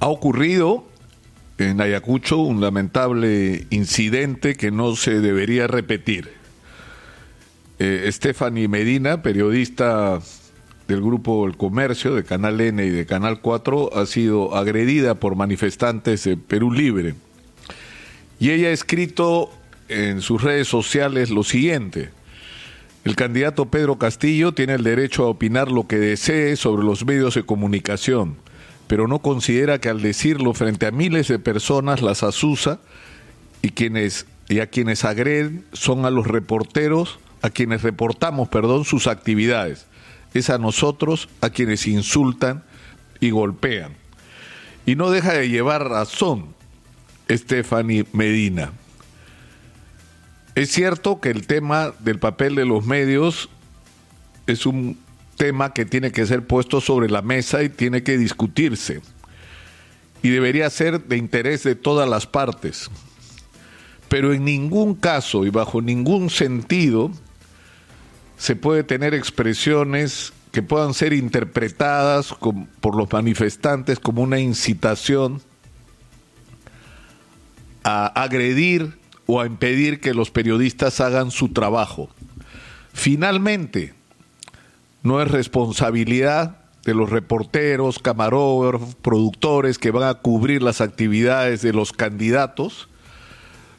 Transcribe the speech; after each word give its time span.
Ha 0.00 0.06
ocurrido 0.06 0.84
en 1.58 1.80
Ayacucho 1.80 2.38
un 2.38 2.60
lamentable 2.60 3.66
incidente 3.70 4.54
que 4.54 4.70
no 4.70 4.94
se 4.94 5.20
debería 5.20 5.66
repetir. 5.66 6.30
Eh, 7.80 8.08
Stephanie 8.12 8.68
Medina, 8.68 9.22
periodista 9.22 10.20
del 10.86 11.02
grupo 11.02 11.46
El 11.48 11.56
Comercio, 11.56 12.14
de 12.14 12.22
Canal 12.22 12.60
N 12.60 12.84
y 12.84 12.90
de 12.90 13.06
Canal 13.06 13.40
4, 13.40 13.96
ha 13.96 14.06
sido 14.06 14.54
agredida 14.54 15.16
por 15.16 15.34
manifestantes 15.34 16.22
de 16.22 16.36
Perú 16.36 16.70
Libre. 16.70 17.16
Y 18.38 18.50
ella 18.50 18.68
ha 18.68 18.72
escrito 18.72 19.50
en 19.88 20.20
sus 20.20 20.42
redes 20.42 20.68
sociales 20.68 21.30
lo 21.30 21.42
siguiente. 21.42 22.10
El 23.04 23.16
candidato 23.16 23.66
Pedro 23.66 23.98
Castillo 23.98 24.52
tiene 24.52 24.74
el 24.74 24.84
derecho 24.84 25.24
a 25.24 25.28
opinar 25.28 25.72
lo 25.72 25.88
que 25.88 25.98
desee 25.98 26.54
sobre 26.54 26.84
los 26.84 27.04
medios 27.04 27.34
de 27.34 27.42
comunicación 27.42 28.36
pero 28.88 29.06
no 29.06 29.20
considera 29.20 29.80
que 29.80 29.88
al 29.88 30.02
decirlo 30.02 30.54
frente 30.54 30.86
a 30.86 30.90
miles 30.90 31.28
de 31.28 31.38
personas 31.38 32.02
las 32.02 32.22
asusa 32.22 32.80
y 33.62 33.70
quienes 33.70 34.26
y 34.48 34.60
a 34.60 34.66
quienes 34.66 35.04
agreden 35.04 35.64
son 35.72 36.06
a 36.06 36.10
los 36.10 36.26
reporteros, 36.26 37.18
a 37.42 37.50
quienes 37.50 37.82
reportamos, 37.82 38.48
perdón, 38.48 38.84
sus 38.84 39.06
actividades. 39.06 39.86
Es 40.34 40.50
a 40.50 40.58
nosotros 40.58 41.28
a 41.42 41.50
quienes 41.50 41.86
insultan 41.86 42.64
y 43.20 43.30
golpean. 43.30 43.92
Y 44.86 44.96
no 44.96 45.10
deja 45.10 45.34
de 45.34 45.50
llevar 45.50 45.88
razón 45.88 46.54
Stephanie 47.30 48.06
Medina. 48.12 48.72
Es 50.54 50.72
cierto 50.72 51.20
que 51.20 51.30
el 51.30 51.46
tema 51.46 51.92
del 51.98 52.18
papel 52.18 52.54
de 52.54 52.64
los 52.64 52.86
medios 52.86 53.50
es 54.46 54.64
un 54.64 54.98
tema 55.38 55.72
que 55.72 55.86
tiene 55.86 56.12
que 56.12 56.26
ser 56.26 56.46
puesto 56.46 56.82
sobre 56.82 57.08
la 57.08 57.22
mesa 57.22 57.62
y 57.62 57.70
tiene 57.70 58.02
que 58.02 58.18
discutirse. 58.18 59.00
Y 60.22 60.28
debería 60.28 60.68
ser 60.68 61.04
de 61.04 61.16
interés 61.16 61.62
de 61.62 61.76
todas 61.76 62.06
las 62.06 62.26
partes. 62.26 62.90
Pero 64.10 64.34
en 64.34 64.44
ningún 64.44 64.94
caso 64.94 65.46
y 65.46 65.50
bajo 65.50 65.80
ningún 65.80 66.28
sentido 66.28 67.10
se 68.36 68.56
puede 68.56 68.82
tener 68.84 69.14
expresiones 69.14 70.32
que 70.52 70.62
puedan 70.62 70.94
ser 70.94 71.12
interpretadas 71.12 72.34
por 72.80 72.96
los 72.96 73.10
manifestantes 73.12 73.98
como 73.98 74.22
una 74.22 74.40
incitación 74.40 75.40
a 77.84 78.06
agredir 78.06 78.98
o 79.26 79.40
a 79.40 79.46
impedir 79.46 80.00
que 80.00 80.14
los 80.14 80.30
periodistas 80.30 81.00
hagan 81.00 81.30
su 81.30 81.50
trabajo. 81.50 82.08
Finalmente, 82.92 83.97
no 85.02 85.22
es 85.22 85.30
responsabilidad 85.30 86.58
de 86.84 86.94
los 86.94 87.10
reporteros, 87.10 87.98
camarógrafos, 87.98 88.94
productores 88.94 89.78
que 89.78 89.90
van 89.90 90.08
a 90.08 90.14
cubrir 90.14 90.62
las 90.62 90.80
actividades 90.80 91.62
de 91.62 91.72
los 91.72 91.92
candidatos, 91.92 92.88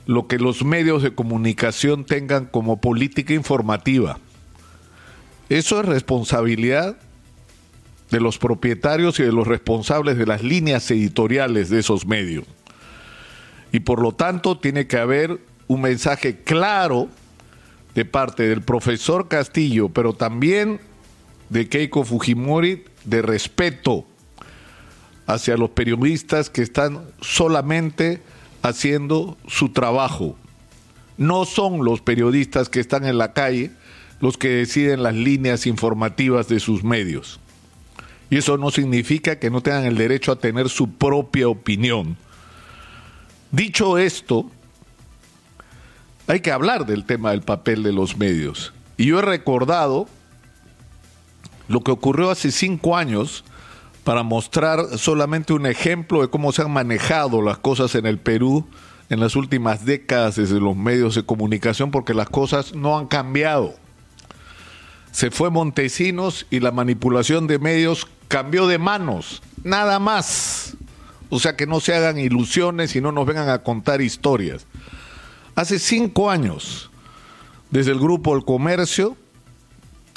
lo 0.05 0.27
que 0.27 0.37
los 0.37 0.63
medios 0.63 1.03
de 1.03 1.13
comunicación 1.13 2.05
tengan 2.05 2.45
como 2.45 2.81
política 2.81 3.33
informativa. 3.33 4.19
Eso 5.49 5.79
es 5.79 5.85
responsabilidad 5.87 6.97
de 8.11 8.19
los 8.19 8.37
propietarios 8.37 9.19
y 9.19 9.23
de 9.23 9.31
los 9.31 9.47
responsables 9.47 10.17
de 10.17 10.25
las 10.25 10.43
líneas 10.43 10.89
editoriales 10.91 11.69
de 11.69 11.79
esos 11.79 12.05
medios. 12.05 12.45
Y 13.71 13.81
por 13.81 14.01
lo 14.01 14.13
tanto 14.13 14.57
tiene 14.57 14.87
que 14.87 14.97
haber 14.97 15.39
un 15.67 15.81
mensaje 15.81 16.43
claro 16.43 17.07
de 17.93 18.05
parte 18.05 18.47
del 18.47 18.61
profesor 18.61 19.27
Castillo, 19.27 19.89
pero 19.89 20.13
también 20.13 20.79
de 21.49 21.67
Keiko 21.67 22.03
Fujimori 22.03 22.85
de 23.03 23.21
respeto 23.21 24.05
hacia 25.25 25.57
los 25.57 25.71
periodistas 25.71 26.49
que 26.49 26.61
están 26.61 27.01
solamente 27.21 28.21
haciendo 28.61 29.37
su 29.47 29.69
trabajo. 29.69 30.35
No 31.17 31.45
son 31.45 31.83
los 31.83 32.01
periodistas 32.01 32.69
que 32.69 32.79
están 32.79 33.05
en 33.05 33.17
la 33.17 33.33
calle 33.33 33.71
los 34.21 34.37
que 34.37 34.49
deciden 34.49 35.03
las 35.03 35.15
líneas 35.15 35.65
informativas 35.65 36.47
de 36.47 36.59
sus 36.59 36.83
medios. 36.83 37.39
Y 38.29 38.37
eso 38.37 38.57
no 38.57 38.69
significa 38.69 39.39
que 39.39 39.49
no 39.49 39.61
tengan 39.61 39.85
el 39.85 39.97
derecho 39.97 40.31
a 40.31 40.39
tener 40.39 40.69
su 40.69 40.91
propia 40.91 41.47
opinión. 41.47 42.17
Dicho 43.51 43.97
esto, 43.97 44.49
hay 46.27 46.41
que 46.41 46.51
hablar 46.51 46.85
del 46.85 47.05
tema 47.05 47.31
del 47.31 47.41
papel 47.41 47.81
de 47.81 47.91
los 47.91 48.17
medios. 48.17 48.73
Y 48.97 49.05
yo 49.07 49.19
he 49.19 49.23
recordado 49.23 50.07
lo 51.69 51.81
que 51.81 51.91
ocurrió 51.91 52.31
hace 52.31 52.51
cinco 52.51 52.97
años 52.97 53.45
para 54.03 54.23
mostrar 54.23 54.97
solamente 54.97 55.53
un 55.53 55.65
ejemplo 55.65 56.21
de 56.21 56.29
cómo 56.29 56.51
se 56.51 56.63
han 56.63 56.71
manejado 56.71 57.41
las 57.41 57.59
cosas 57.59 57.95
en 57.95 58.05
el 58.05 58.17
Perú 58.17 58.67
en 59.09 59.19
las 59.19 59.35
últimas 59.35 59.85
décadas 59.85 60.35
desde 60.35 60.59
los 60.59 60.75
medios 60.75 61.15
de 61.15 61.23
comunicación, 61.23 61.89
porque 61.91 62.13
las 62.13 62.29
cosas 62.29 62.75
no 62.75 62.97
han 62.97 63.07
cambiado. 63.07 63.75
Se 65.11 65.31
fue 65.31 65.49
Montesinos 65.49 66.45
y 66.51 66.59
la 66.59 66.71
manipulación 66.71 67.47
de 67.47 67.57
medios 67.57 68.07
cambió 68.27 68.67
de 68.67 68.77
manos, 68.77 69.41
nada 69.63 69.99
más. 69.99 70.75
O 71.29 71.39
sea 71.39 71.55
que 71.55 71.67
no 71.67 71.79
se 71.79 71.95
hagan 71.95 72.19
ilusiones 72.19 72.95
y 72.95 73.01
no 73.01 73.11
nos 73.11 73.25
vengan 73.25 73.49
a 73.49 73.63
contar 73.63 74.01
historias. 74.01 74.65
Hace 75.55 75.79
cinco 75.79 76.29
años, 76.29 76.89
desde 77.71 77.91
el 77.91 77.99
grupo 77.99 78.35
El 78.35 78.45
Comercio, 78.45 79.15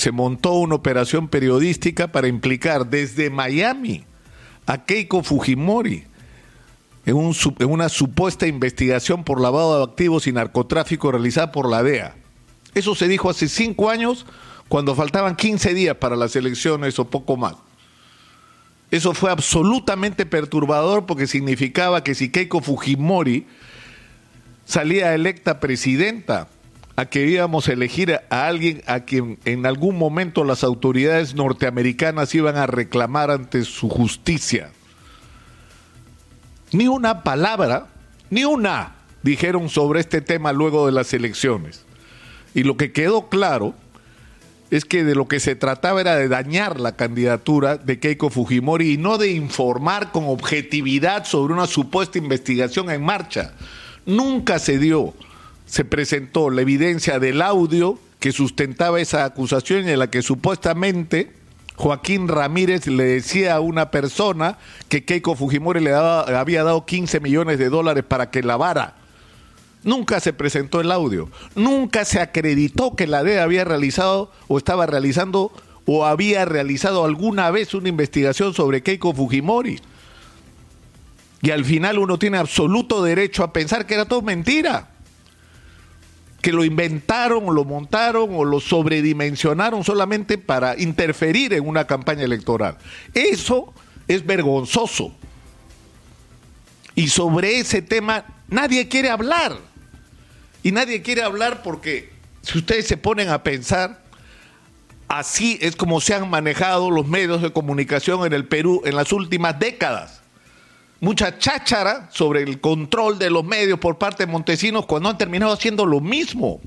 se 0.02 0.10
montó 0.10 0.54
una 0.54 0.74
operación 0.74 1.28
periodística 1.28 2.10
para 2.10 2.26
implicar 2.26 2.90
desde 2.90 3.30
Miami 3.30 4.02
a 4.66 4.84
Keiko 4.84 5.22
Fujimori 5.22 6.02
en, 7.06 7.14
una 7.70 7.88
supuesta 7.88 8.48
investigación 8.48 9.22
por 9.22 9.40
lavado 9.40 9.78
de 9.78 9.84
activos 9.84 10.26
y 10.26 10.32
narcotráfico 10.32 11.12
realizada 11.12 11.52
por 11.52 11.70
la 11.70 11.84
DEA. 11.84 12.16
Eso 12.74 12.96
se 12.96 13.06
dijo 13.06 13.30
hace 13.30 13.48
cinco 13.48 13.90
años 13.90 14.26
cuando 14.68 14.96
faltaban 14.96 15.36
15 15.36 15.72
días 15.72 15.96
para 15.98 16.16
las 16.16 16.34
elecciones 16.34 16.98
o 16.98 17.04
poco 17.04 17.36
más. 17.36 17.54
Eso 18.90 19.14
fue 19.14 19.30
absolutamente 19.30 20.26
perturbador 20.26 21.06
porque 21.06 21.28
significaba 21.28 22.02
que 22.02 22.16
si 22.16 22.28
Keiko 22.28 22.60
Fujimori 22.60 23.46
salía 24.64 25.14
electa 25.14 25.60
presidenta, 25.60 26.48
a 26.96 27.06
que 27.06 27.26
íbamos 27.26 27.68
a 27.68 27.72
elegir 27.72 28.20
a 28.28 28.46
alguien 28.46 28.82
a 28.86 29.00
quien 29.00 29.38
en 29.44 29.64
algún 29.66 29.96
momento 29.96 30.44
las 30.44 30.62
autoridades 30.62 31.34
norteamericanas 31.34 32.34
iban 32.34 32.56
a 32.56 32.66
reclamar 32.66 33.30
ante 33.30 33.64
su 33.64 33.88
justicia. 33.88 34.70
Ni 36.72 36.88
una 36.88 37.22
palabra, 37.22 37.86
ni 38.30 38.44
una, 38.44 38.94
dijeron 39.22 39.68
sobre 39.68 40.00
este 40.00 40.20
tema 40.20 40.52
luego 40.52 40.86
de 40.86 40.92
las 40.92 41.12
elecciones. 41.12 41.84
Y 42.54 42.64
lo 42.64 42.76
que 42.76 42.92
quedó 42.92 43.28
claro 43.28 43.74
es 44.70 44.84
que 44.86 45.04
de 45.04 45.14
lo 45.14 45.28
que 45.28 45.38
se 45.38 45.54
trataba 45.54 46.00
era 46.00 46.16
de 46.16 46.28
dañar 46.28 46.80
la 46.80 46.96
candidatura 46.96 47.76
de 47.76 47.98
Keiko 47.98 48.30
Fujimori 48.30 48.92
y 48.92 48.96
no 48.96 49.18
de 49.18 49.30
informar 49.30 50.12
con 50.12 50.24
objetividad 50.24 51.24
sobre 51.24 51.52
una 51.52 51.66
supuesta 51.66 52.16
investigación 52.16 52.90
en 52.90 53.02
marcha. 53.02 53.52
Nunca 54.06 54.58
se 54.58 54.78
dio 54.78 55.14
se 55.72 55.86
presentó 55.86 56.50
la 56.50 56.60
evidencia 56.60 57.18
del 57.18 57.40
audio 57.40 57.98
que 58.20 58.30
sustentaba 58.30 59.00
esa 59.00 59.24
acusación 59.24 59.88
en 59.88 59.98
la 59.98 60.10
que 60.10 60.20
supuestamente 60.20 61.32
Joaquín 61.76 62.28
Ramírez 62.28 62.86
le 62.88 63.04
decía 63.04 63.54
a 63.54 63.60
una 63.60 63.90
persona 63.90 64.58
que 64.90 65.06
Keiko 65.06 65.34
Fujimori 65.34 65.80
le 65.80 65.94
había 65.94 66.62
dado 66.62 66.84
15 66.84 67.20
millones 67.20 67.58
de 67.58 67.70
dólares 67.70 68.04
para 68.06 68.30
que 68.30 68.42
lavara. 68.42 68.96
Nunca 69.82 70.20
se 70.20 70.34
presentó 70.34 70.82
el 70.82 70.92
audio, 70.92 71.30
nunca 71.54 72.04
se 72.04 72.20
acreditó 72.20 72.94
que 72.94 73.06
la 73.06 73.24
DEA 73.24 73.42
había 73.42 73.64
realizado 73.64 74.30
o 74.48 74.58
estaba 74.58 74.84
realizando 74.84 75.52
o 75.86 76.04
había 76.04 76.44
realizado 76.44 77.06
alguna 77.06 77.50
vez 77.50 77.72
una 77.72 77.88
investigación 77.88 78.52
sobre 78.52 78.82
Keiko 78.82 79.14
Fujimori. 79.14 79.80
Y 81.40 81.50
al 81.50 81.64
final 81.64 81.98
uno 81.98 82.18
tiene 82.18 82.36
absoluto 82.36 83.02
derecho 83.02 83.42
a 83.42 83.54
pensar 83.54 83.86
que 83.86 83.94
era 83.94 84.04
todo 84.04 84.20
mentira 84.20 84.91
que 86.42 86.52
lo 86.52 86.64
inventaron, 86.64 87.54
lo 87.54 87.64
montaron 87.64 88.30
o 88.34 88.44
lo 88.44 88.58
sobredimensionaron 88.58 89.84
solamente 89.84 90.38
para 90.38 90.78
interferir 90.78 91.52
en 91.54 91.66
una 91.66 91.86
campaña 91.86 92.24
electoral. 92.24 92.76
Eso 93.14 93.72
es 94.08 94.26
vergonzoso. 94.26 95.14
Y 96.96 97.08
sobre 97.08 97.60
ese 97.60 97.80
tema 97.80 98.24
nadie 98.48 98.88
quiere 98.88 99.08
hablar. 99.08 99.56
Y 100.64 100.72
nadie 100.72 101.00
quiere 101.00 101.22
hablar 101.22 101.62
porque 101.62 102.12
si 102.42 102.58
ustedes 102.58 102.88
se 102.88 102.96
ponen 102.96 103.28
a 103.28 103.44
pensar, 103.44 104.02
así 105.06 105.58
es 105.60 105.76
como 105.76 106.00
se 106.00 106.14
han 106.14 106.28
manejado 106.28 106.90
los 106.90 107.06
medios 107.06 107.40
de 107.40 107.52
comunicación 107.52 108.26
en 108.26 108.32
el 108.32 108.46
Perú 108.46 108.82
en 108.84 108.96
las 108.96 109.12
últimas 109.12 109.60
décadas 109.60 110.21
mucha 111.02 111.36
cháchara 111.36 112.08
sobre 112.12 112.44
el 112.44 112.60
control 112.60 113.18
de 113.18 113.28
los 113.28 113.44
medios 113.44 113.80
por 113.80 113.98
parte 113.98 114.24
de 114.24 114.30
Montesinos 114.30 114.86
cuando 114.86 115.08
han 115.08 115.18
terminado 115.18 115.52
haciendo 115.52 115.84
lo 115.84 116.00
mismo. 116.00 116.60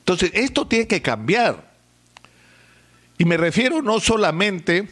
Entonces, 0.00 0.30
esto 0.34 0.66
tiene 0.66 0.86
que 0.86 1.00
cambiar. 1.00 1.70
Y 3.16 3.24
me 3.24 3.38
refiero 3.38 3.80
no 3.80 3.98
solamente 3.98 4.90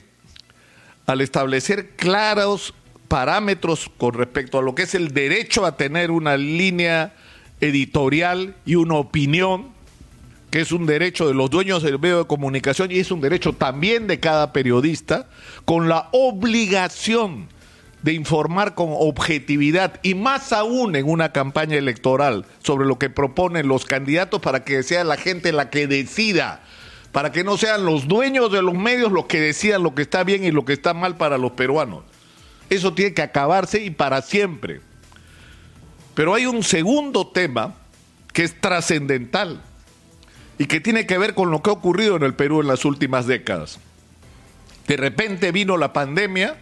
al 1.05 1.21
establecer 1.21 1.91
claros 1.91 2.73
parámetros 3.07 3.91
con 3.99 4.15
respecto 4.15 4.59
a 4.59 4.63
lo 4.63 4.75
que 4.75 4.85
es 4.85 4.95
el 4.95 5.13
derecho 5.13 5.67
a 5.67 5.77
tener 5.77 6.11
una 6.11 6.39
línea 6.39 7.15
editorial 7.61 8.57
y 8.65 8.77
una 8.77 8.95
opinión, 8.95 9.69
que 10.51 10.61
es 10.61 10.73
un 10.73 10.87
derecho 10.87 11.29
de 11.29 11.35
los 11.35 11.51
dueños 11.51 11.83
del 11.83 11.99
medio 11.99 12.21
de 12.21 12.27
comunicación 12.27 12.91
y 12.91 12.99
es 12.99 13.11
un 13.11 13.21
derecho 13.21 13.53
también 13.53 14.07
de 14.07 14.21
cada 14.21 14.55
periodista, 14.55 15.29
con 15.67 15.91
la 15.91 16.09
obligación 16.13 17.49
de 18.03 18.13
informar 18.13 18.75
con 18.75 18.89
objetividad 18.91 19.99
y 20.03 20.15
más 20.15 20.53
aún 20.53 20.95
en 20.95 21.09
una 21.09 21.33
campaña 21.33 21.77
electoral 21.77 22.47
sobre 22.63 22.87
lo 22.87 22.99
que 22.99 23.11
proponen 23.11 23.69
los 23.69 23.85
candidatos 23.85 24.41
para 24.41 24.65
que 24.65 24.83
sea 24.83 25.05
la 25.05 25.17
gente 25.17 25.53
la 25.53 25.71
que 25.71 25.87
decida, 25.87 26.63
para 27.13 27.33
que 27.33 27.43
no 27.43 27.57
sean 27.57 27.85
los 27.85 28.07
dueños 28.07 28.53
de 28.53 28.63
los 28.63 28.75
medios 28.75 29.11
los 29.11 29.27
que 29.27 29.41
decidan 29.41 29.83
lo 29.83 29.95
que 29.95 30.03
está 30.03 30.23
bien 30.23 30.45
y 30.45 30.53
lo 30.53 30.65
que 30.65 30.75
está 30.75 30.95
mal 30.95 31.17
para 31.17 31.39
los 31.39 31.53
peruanos. 31.53 32.05
Eso 32.71 32.95
tiene 32.95 33.15
que 33.15 33.23
acabarse 33.23 33.83
y 33.83 33.91
para 33.91 34.23
siempre. 34.23 34.81
Pero 36.15 36.35
hay 36.35 36.47
un 36.47 36.63
segundo 36.63 37.29
tema 37.29 37.75
que 38.33 38.45
es 38.45 38.61
trascendental 38.61 39.61
y 40.59 40.67
que 40.67 40.81
tiene 40.81 41.07
que 41.07 41.19
ver 41.19 41.35
con 41.35 41.51
lo 41.51 41.63
que 41.63 41.71
ha 41.71 41.73
ocurrido 41.73 42.17
en 42.17 42.23
el 42.23 42.35
Perú 42.35 42.61
en 42.61 42.69
las 42.69 42.85
últimas 42.85 43.27
décadas. 43.27 43.79
De 44.87 44.97
repente 44.97 45.53
vino 45.53 45.77
la 45.77 45.93
pandemia 45.93 46.57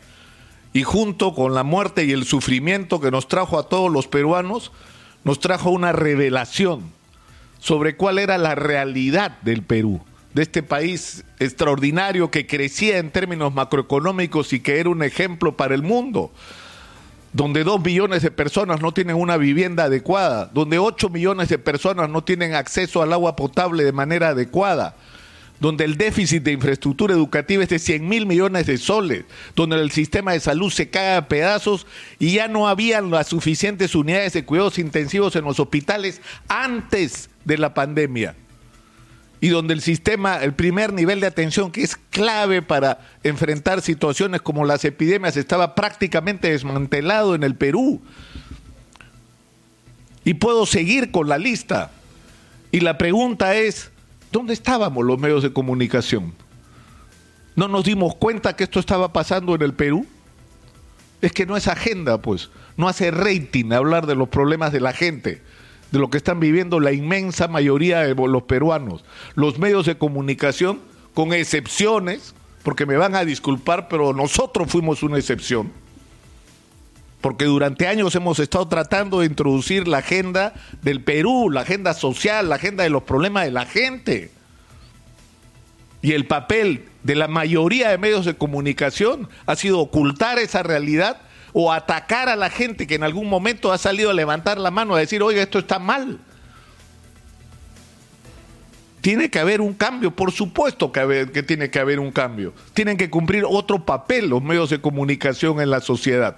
y 0.76 0.82
junto 0.82 1.34
con 1.34 1.54
la 1.54 1.62
muerte 1.62 2.04
y 2.04 2.12
el 2.12 2.26
sufrimiento 2.26 3.00
que 3.00 3.10
nos 3.10 3.28
trajo 3.28 3.58
a 3.58 3.66
todos 3.66 3.90
los 3.90 4.08
peruanos, 4.08 4.72
nos 5.24 5.40
trajo 5.40 5.70
una 5.70 5.92
revelación 5.92 6.92
sobre 7.58 7.96
cuál 7.96 8.18
era 8.18 8.36
la 8.36 8.54
realidad 8.54 9.38
del 9.40 9.62
Perú, 9.62 10.02
de 10.34 10.42
este 10.42 10.62
país 10.62 11.24
extraordinario 11.38 12.30
que 12.30 12.46
crecía 12.46 12.98
en 12.98 13.10
términos 13.10 13.54
macroeconómicos 13.54 14.52
y 14.52 14.60
que 14.60 14.78
era 14.78 14.90
un 14.90 15.02
ejemplo 15.02 15.56
para 15.56 15.74
el 15.74 15.82
mundo, 15.82 16.30
donde 17.32 17.64
dos 17.64 17.82
millones 17.82 18.20
de 18.20 18.30
personas 18.30 18.82
no 18.82 18.92
tienen 18.92 19.16
una 19.16 19.38
vivienda 19.38 19.84
adecuada, 19.84 20.50
donde 20.52 20.78
ocho 20.78 21.08
millones 21.08 21.48
de 21.48 21.56
personas 21.58 22.10
no 22.10 22.22
tienen 22.22 22.54
acceso 22.54 23.00
al 23.00 23.14
agua 23.14 23.34
potable 23.34 23.82
de 23.82 23.92
manera 23.92 24.28
adecuada, 24.28 24.94
donde 25.60 25.84
el 25.84 25.96
déficit 25.96 26.42
de 26.42 26.52
infraestructura 26.52 27.14
educativa 27.14 27.62
es 27.62 27.68
de 27.68 27.78
100 27.78 28.08
mil 28.08 28.26
millones 28.26 28.66
de 28.66 28.78
soles, 28.78 29.24
donde 29.54 29.76
el 29.76 29.90
sistema 29.90 30.32
de 30.32 30.40
salud 30.40 30.70
se 30.70 30.90
cae 30.90 31.16
a 31.16 31.28
pedazos 31.28 31.86
y 32.18 32.32
ya 32.32 32.48
no 32.48 32.68
habían 32.68 33.10
las 33.10 33.28
suficientes 33.28 33.94
unidades 33.94 34.32
de 34.34 34.44
cuidados 34.44 34.78
intensivos 34.78 35.36
en 35.36 35.44
los 35.44 35.60
hospitales 35.60 36.20
antes 36.48 37.30
de 37.44 37.58
la 37.58 37.74
pandemia. 37.74 38.34
Y 39.40 39.48
donde 39.48 39.74
el 39.74 39.82
sistema, 39.82 40.42
el 40.42 40.54
primer 40.54 40.92
nivel 40.92 41.20
de 41.20 41.26
atención 41.26 41.70
que 41.70 41.82
es 41.82 41.96
clave 41.96 42.62
para 42.62 43.00
enfrentar 43.22 43.82
situaciones 43.82 44.40
como 44.40 44.64
las 44.64 44.84
epidemias 44.84 45.36
estaba 45.36 45.74
prácticamente 45.74 46.50
desmantelado 46.50 47.34
en 47.34 47.44
el 47.44 47.54
Perú. 47.54 48.00
Y 50.24 50.34
puedo 50.34 50.66
seguir 50.66 51.10
con 51.10 51.28
la 51.28 51.38
lista. 51.38 51.90
Y 52.72 52.80
la 52.80 52.98
pregunta 52.98 53.54
es, 53.54 53.90
¿Dónde 54.32 54.52
estábamos 54.52 55.04
los 55.04 55.18
medios 55.18 55.42
de 55.42 55.52
comunicación? 55.52 56.34
¿No 57.54 57.68
nos 57.68 57.84
dimos 57.84 58.14
cuenta 58.16 58.56
que 58.56 58.64
esto 58.64 58.80
estaba 58.80 59.12
pasando 59.12 59.54
en 59.54 59.62
el 59.62 59.72
Perú? 59.72 60.06
Es 61.22 61.32
que 61.32 61.46
no 61.46 61.56
es 61.56 61.68
agenda, 61.68 62.20
pues. 62.20 62.50
No 62.76 62.88
hace 62.88 63.10
rating 63.10 63.72
hablar 63.72 64.06
de 64.06 64.14
los 64.14 64.28
problemas 64.28 64.72
de 64.72 64.80
la 64.80 64.92
gente, 64.92 65.42
de 65.90 65.98
lo 65.98 66.10
que 66.10 66.18
están 66.18 66.40
viviendo 66.40 66.80
la 66.80 66.92
inmensa 66.92 67.48
mayoría 67.48 68.00
de 68.00 68.14
los 68.14 68.42
peruanos. 68.42 69.04
Los 69.34 69.58
medios 69.58 69.86
de 69.86 69.96
comunicación, 69.96 70.80
con 71.14 71.32
excepciones, 71.32 72.34
porque 72.62 72.84
me 72.84 72.96
van 72.96 73.14
a 73.14 73.24
disculpar, 73.24 73.88
pero 73.88 74.12
nosotros 74.12 74.70
fuimos 74.70 75.02
una 75.02 75.16
excepción 75.16 75.72
porque 77.26 77.46
durante 77.46 77.88
años 77.88 78.14
hemos 78.14 78.38
estado 78.38 78.68
tratando 78.68 79.18
de 79.18 79.26
introducir 79.26 79.88
la 79.88 79.98
agenda 79.98 80.54
del 80.82 81.02
Perú, 81.02 81.50
la 81.50 81.62
agenda 81.62 81.92
social, 81.92 82.48
la 82.48 82.54
agenda 82.54 82.84
de 82.84 82.90
los 82.90 83.02
problemas 83.02 83.44
de 83.44 83.50
la 83.50 83.66
gente. 83.66 84.30
Y 86.02 86.12
el 86.12 86.28
papel 86.28 86.84
de 87.02 87.16
la 87.16 87.26
mayoría 87.26 87.88
de 87.88 87.98
medios 87.98 88.26
de 88.26 88.36
comunicación 88.36 89.28
ha 89.44 89.56
sido 89.56 89.80
ocultar 89.80 90.38
esa 90.38 90.62
realidad 90.62 91.20
o 91.52 91.72
atacar 91.72 92.28
a 92.28 92.36
la 92.36 92.48
gente 92.48 92.86
que 92.86 92.94
en 92.94 93.02
algún 93.02 93.28
momento 93.28 93.72
ha 93.72 93.78
salido 93.78 94.10
a 94.10 94.14
levantar 94.14 94.58
la 94.58 94.70
mano 94.70 94.94
a 94.94 95.00
decir, 95.00 95.20
oiga, 95.20 95.42
esto 95.42 95.58
está 95.58 95.80
mal. 95.80 96.20
Tiene 99.00 99.30
que 99.30 99.40
haber 99.40 99.60
un 99.60 99.74
cambio, 99.74 100.12
por 100.12 100.30
supuesto 100.30 100.92
que, 100.92 101.28
que 101.34 101.42
tiene 101.42 101.70
que 101.70 101.80
haber 101.80 101.98
un 101.98 102.12
cambio. 102.12 102.54
Tienen 102.72 102.96
que 102.96 103.10
cumplir 103.10 103.44
otro 103.48 103.84
papel 103.84 104.28
los 104.28 104.44
medios 104.44 104.70
de 104.70 104.80
comunicación 104.80 105.60
en 105.60 105.70
la 105.70 105.80
sociedad 105.80 106.36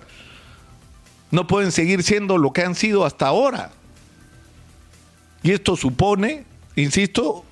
no 1.31 1.47
pueden 1.47 1.73
seguir 1.73 2.03
siendo 2.03 2.39
lo 2.39 2.53
que 2.53 2.63
han 2.63 2.75
sido 2.75 3.05
hasta 3.05 3.27
ahora. 3.27 3.71
Y 5.43 5.53
esto 5.53 5.77
supone, 5.77 6.45
insisto, 6.77 7.45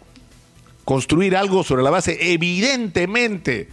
construir 0.85 1.37
algo 1.37 1.63
sobre 1.63 1.83
la 1.83 1.91
base 1.91 2.33
evidentemente 2.33 3.69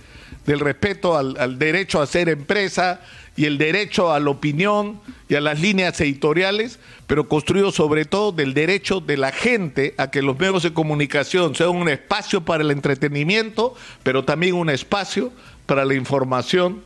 del 0.46 0.60
respeto 0.60 1.18
al, 1.18 1.58
derecho 1.58 2.02
a 2.02 2.08
ser 2.08 2.28
empresa 2.28 3.02
y 3.36 3.46
el 3.46 3.58
derecho 3.58 4.12
a 4.12 4.20
la 4.20 4.30
opinión 4.30 5.00
y 5.30 5.36
a 5.36 5.42
las 5.42 5.60
líneas 5.60 6.00
editoriales, 6.02 6.80
pero 7.08 7.30
construido 7.30 7.72
sobre 7.72 8.06
todo 8.06 8.32
del 8.32 8.54
derecho 8.54 9.00
de 9.00 9.18
la 9.18 9.32
gente 9.32 9.96
a 9.98 10.12
que 10.12 10.22
los 10.22 10.38
medios 10.38 10.64
de 10.64 10.74
comunicación 10.74 11.56
sean 11.56 11.70
un 11.70 11.88
espacio 11.88 12.44
para 12.44 12.64
el 12.64 12.72
entretenimiento, 12.72 13.74
pero 14.04 14.26
también 14.26 14.56
un 14.56 14.70
espacio 14.70 15.32
para 15.66 15.86
la 15.86 15.94
información 15.94 16.84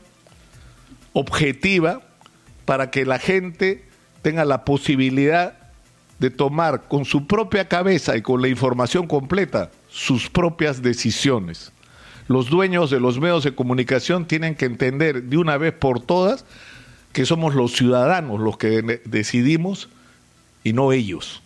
objetiva 1.13 2.06
para 2.67 2.91
que 2.91 3.05
la 3.05 3.17
gente 3.17 3.85
tenga 4.21 4.43
la 4.43 4.65
posibilidad 4.65 5.53
de 6.19 6.29
tomar 6.29 6.89
con 6.89 7.05
su 7.05 7.25
propia 7.25 7.69
cabeza 7.69 8.17
y 8.17 8.21
con 8.21 8.41
la 8.41 8.49
información 8.49 9.07
completa 9.07 9.71
sus 9.87 10.29
propias 10.29 10.81
decisiones. 10.81 11.71
Los 12.27 12.49
dueños 12.49 12.89
de 12.89 12.99
los 12.99 13.21
medios 13.21 13.45
de 13.45 13.55
comunicación 13.55 14.27
tienen 14.27 14.53
que 14.53 14.65
entender 14.65 15.23
de 15.23 15.37
una 15.37 15.57
vez 15.57 15.71
por 15.71 16.01
todas 16.01 16.43
que 17.13 17.25
somos 17.25 17.55
los 17.55 17.71
ciudadanos 17.71 18.41
los 18.41 18.57
que 18.57 18.99
decidimos 19.05 19.87
y 20.65 20.73
no 20.73 20.91
ellos. 20.91 21.35